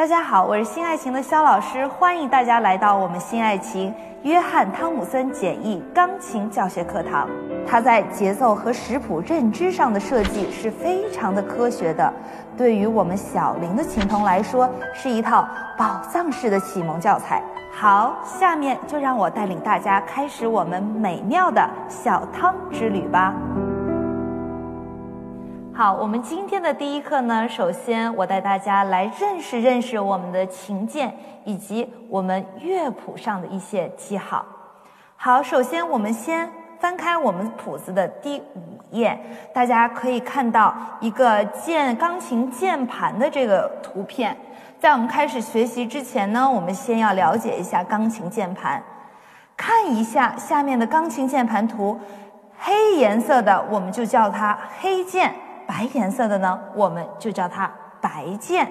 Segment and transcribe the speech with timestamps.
[0.00, 7.28] 大家好，我是新爱琴的肖老师，欢迎大家来到我们新爱琴约翰汤姆森简易钢琴教学课堂。
[7.66, 12.10] 它在节奏和识谱认知上的设计是非常的科学的，
[12.56, 17.42] 对于我们小龄的琴童来说，是一套宝藏式的启蒙教材。
[17.70, 23.34] 好，下面就让我带领大家开始我们美妙的小汤之旅吧。
[25.80, 31.10] 好，我们今天的第一课呢，首先我带大家来认识认识我们的琴键
[31.42, 34.44] 以及我们乐谱上的一些记号。
[35.16, 36.46] 好，首先我们先
[36.78, 39.18] 翻开我们谱子的第五页，
[39.54, 44.36] 大家可以看到一个键钢琴键盘的这个图片。
[44.78, 48.82] 在我们开始学习之前呢，我们先要了解一下钢琴键盘，
[49.56, 51.98] 看一下下面的钢琴键盘图，
[52.58, 55.32] 黑颜色的我们就叫它黑键。
[55.70, 57.70] 白颜色的呢，我们就叫它
[58.00, 58.68] 白键。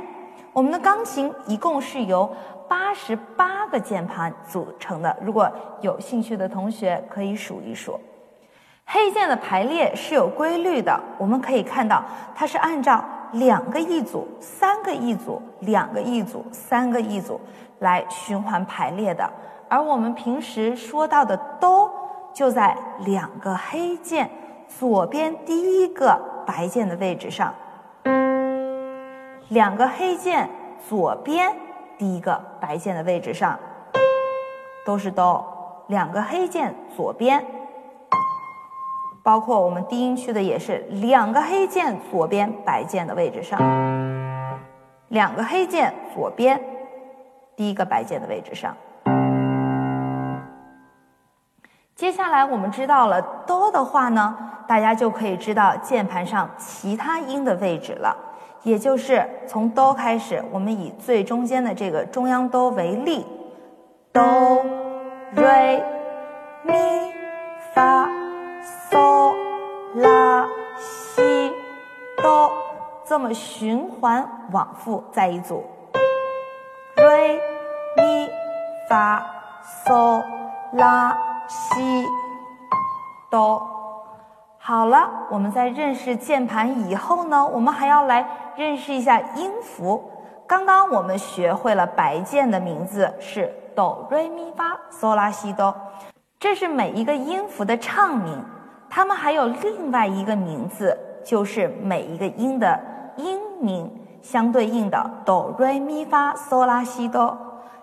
[0.51, 2.29] 我们的钢琴一共是由
[2.67, 5.15] 八十八个键盘组成的。
[5.21, 7.97] 如果有兴趣的同学可以数一数。
[8.85, 12.03] 黑键的排列是有规律的，我们可以看到
[12.35, 17.39] 它是按照两个一组、三个一组、两个一组、三个一组
[17.79, 19.31] 来循环排列的。
[19.69, 21.89] 而我们平时说到的哆，
[22.33, 22.75] 就在
[23.05, 24.29] 两个黑键
[24.67, 26.19] 左边第一个。
[26.45, 27.53] 白键的位置上，
[29.49, 30.49] 两个黑键
[30.87, 31.51] 左边
[31.97, 33.59] 第一个白键的位置上
[34.85, 37.45] 都是哆，两个黑键左边，
[39.23, 40.85] 包括我们低音区的也是。
[40.89, 43.59] 两个黑键左边白键的位置上，
[45.09, 46.61] 两个黑键左边
[47.55, 48.75] 第一个白键的位置上。
[51.99, 54.33] 接下来我们知道了哆的话呢，
[54.65, 58.15] 大家就可以知道键盘上其他音的位置了。
[58.63, 63.27] 也就是从哆开始，我们以最中间的这个中央哆为例，
[64.13, 64.63] 哆、
[65.35, 65.83] 瑞、
[66.63, 66.73] 咪、
[67.73, 68.07] 发、
[68.89, 69.35] 嗦、
[69.95, 70.47] 拉、
[70.77, 71.51] 西、
[72.23, 72.49] 哆，
[73.03, 75.65] 这么循环往复在一组，
[76.95, 77.41] 瑞、
[77.97, 78.29] 咪、
[78.87, 79.21] 发、
[79.85, 80.23] 嗦、
[80.71, 81.28] 拉。
[81.49, 82.05] 西
[83.27, 83.59] 哆，
[84.59, 90.11] 好了，我们在认识键盘以后呢，我们还要来认识一下音符。
[90.45, 95.75] 刚刚我们学会了白键的名字是哆瑞咪发嗦拉西哆，
[96.39, 98.45] 这是每一个音符的唱名。
[98.87, 100.95] 它们还有另外一个名字，
[101.25, 102.79] 就是每一个音的
[103.17, 107.35] 音名相对应的哆瑞咪发嗦拉西哆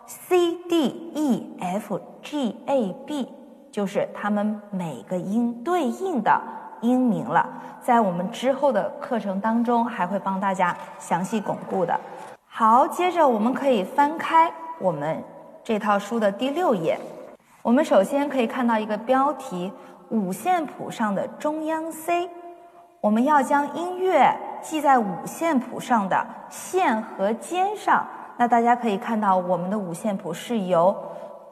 [0.06, 3.28] ，C D E F G A B。
[3.76, 6.40] 就是它们每个音对应的
[6.80, 7.46] 音名了，
[7.78, 11.94] 在我们之后的课程当中还会帮大家详细巩固的。
[12.46, 15.22] 好，接着我们可以翻开我们
[15.62, 16.98] 这套书的第六页，
[17.60, 19.70] 我们首先可以看到一个标题：
[20.08, 22.30] 五线谱上的中央 C。
[23.02, 28.06] 我们要将音乐记在五线谱上的线和尖上。
[28.38, 30.96] 那大家可以看到，我们的五线谱是由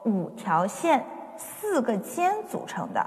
[0.05, 1.05] 五条线。
[1.37, 3.05] 四个尖组成的，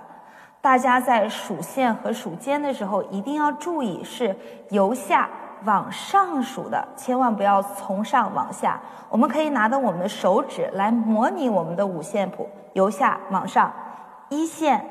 [0.61, 4.37] 大家在数线和数尖的时候一定要注意是
[4.71, 5.29] 由下
[5.65, 8.81] 往上数的，千万不要从上往下。
[9.09, 13.73] 我们可以拿着我们的手指来模拟我们的五线谱，由下往上，
[14.29, 14.85] 一线、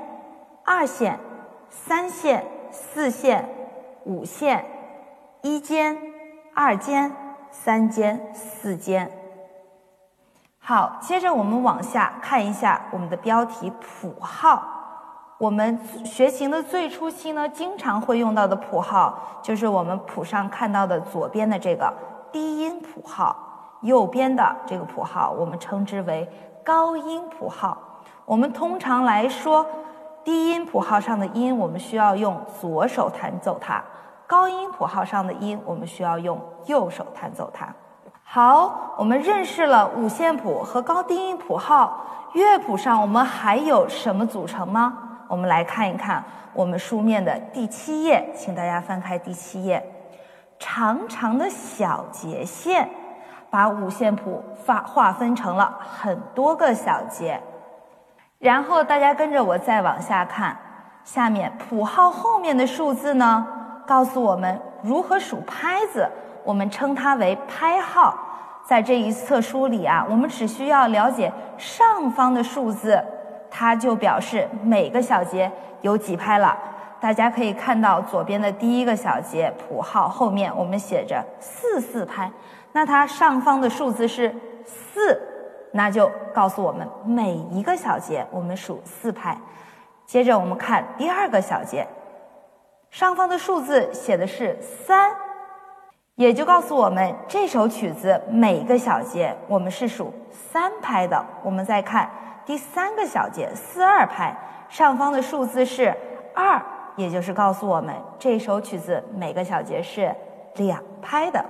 [0.63, 1.19] 二线、
[1.69, 3.47] 三线、四线、
[4.05, 4.65] 五线，
[5.41, 5.97] 一尖、
[6.55, 7.11] 二尖、
[7.51, 9.11] 三尖、四尖。
[10.69, 14.61] 好，接着我们往下看一下我们的标题谱号。
[15.37, 21.93] 我们学琴的最初期呢，经常会用到的谱号就是我们谱上看到的左边的这个
[22.33, 23.33] 低音谱号，
[23.79, 26.29] 右边的这个谱号我们称之为
[26.65, 27.77] 高音谱号。
[28.25, 29.65] 我们通常来说，
[30.25, 33.81] 低音谱号上的音我们需要用左手弹奏它，
[34.27, 37.73] 高音谱号上的音我们需要用右手弹奏它。
[38.29, 42.05] 好，我们认识了五线谱和高低音谱号。
[42.33, 44.97] 乐谱上我们还有什么组成吗？
[45.29, 46.21] 我们来看一看
[46.53, 49.81] 我们书面的第七页，请大家翻开第七页。
[50.59, 52.89] 长长的小节线
[53.49, 57.41] 把五线谱划划分成了很多个小节。
[58.39, 60.55] 然后大家跟着我再往下看，
[61.05, 63.47] 下面谱号后面的数字呢，
[63.87, 66.05] 告诉我们如何数拍子。
[66.43, 68.17] 我们称它为拍号，
[68.67, 73.01] 在这一册书里啊，我们只需要了解上方的数字，
[73.49, 75.49] 它就表示每个小节
[75.79, 76.57] 有几拍了。
[76.99, 82.29] 大家可以看到左边的第一个小节谱号后面，我们写着四四拍。
[82.73, 84.35] 那它上方的数字是
[84.65, 85.17] 四，
[85.71, 89.37] 那就告诉我们每一个小节我们数四拍。
[90.05, 91.87] 接着我们看第二个小节，
[92.91, 95.15] 上方的数字写的是三，
[96.17, 101.23] 也就告诉我们这首曲子每个小节我们是数三拍的。
[101.43, 102.09] 我们再看
[102.43, 104.35] 第三个小节四二拍，
[104.67, 105.95] 上方的数字是
[106.33, 106.59] 二，
[106.95, 110.11] 也就是告诉我们这首曲子每个小节是
[110.55, 111.45] 两拍的。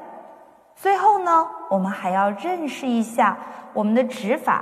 [0.76, 3.38] 最后呢，我们还要认识一下
[3.72, 4.62] 我们的指法。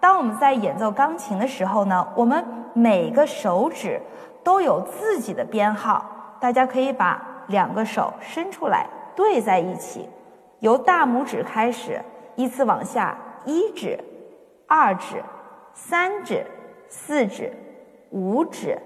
[0.00, 4.02] 当我们在演奏钢琴的时候呢，我们每个手指
[4.42, 6.04] 都有自己的编号。
[6.40, 10.08] 大家可以把两个手伸出来对在一起，
[10.60, 12.00] 由大拇指开始，
[12.36, 13.98] 依次往下：一指、
[14.68, 15.22] 二指、
[15.74, 16.46] 三指、
[16.88, 17.52] 四指、
[18.10, 18.78] 五指。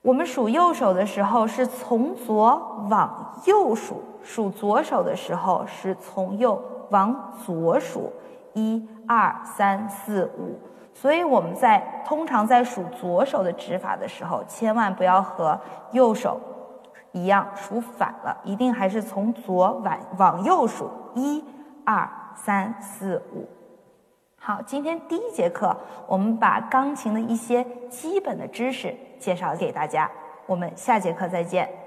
[0.00, 8.10] 我们数右手的时候是从左往右数，数左手的时候是从右往左数。
[8.58, 10.58] 一二三四五，
[10.94, 15.60] 所以我们在通常在数左手的指法的时候，千万不要和
[15.92, 16.40] 右手
[17.16, 20.90] 一样数反了，一定还是从左往往右数。
[21.14, 21.42] 一
[21.82, 23.48] 二三四五。
[24.38, 25.74] 好，今天第一节课，
[26.06, 30.10] 我们把钢琴的一些基本的知识介绍给大家，
[30.44, 31.85] 我们下节课再见。